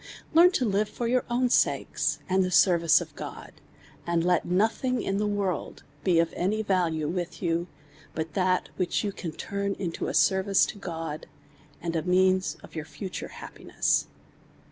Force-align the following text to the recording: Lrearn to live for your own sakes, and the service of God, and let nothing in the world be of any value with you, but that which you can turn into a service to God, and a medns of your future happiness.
Lrearn 0.33 0.51
to 0.53 0.65
live 0.65 0.89
for 0.89 1.05
your 1.07 1.25
own 1.29 1.47
sakes, 1.51 2.17
and 2.27 2.43
the 2.43 2.49
service 2.49 3.01
of 3.01 3.15
God, 3.15 3.51
and 4.07 4.23
let 4.23 4.45
nothing 4.45 4.99
in 4.99 5.17
the 5.19 5.27
world 5.27 5.83
be 6.03 6.17
of 6.17 6.33
any 6.33 6.63
value 6.63 7.07
with 7.07 7.43
you, 7.43 7.67
but 8.15 8.33
that 8.33 8.69
which 8.77 9.03
you 9.03 9.11
can 9.11 9.31
turn 9.31 9.75
into 9.75 10.07
a 10.07 10.15
service 10.15 10.65
to 10.65 10.79
God, 10.79 11.27
and 11.83 11.95
a 11.95 12.01
medns 12.01 12.57
of 12.63 12.73
your 12.73 12.85
future 12.85 13.27
happiness. 13.27 14.07